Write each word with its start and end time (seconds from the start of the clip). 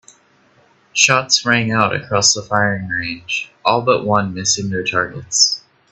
Shots 0.93 1.45
rang 1.45 1.71
out 1.71 1.93
across 1.95 2.33
the 2.33 2.41
firing 2.41 2.87
range, 2.87 3.51
all 3.63 3.83
but 3.83 4.03
one 4.03 4.33
missing 4.33 4.71
their 4.71 4.83
targets. 4.83 5.61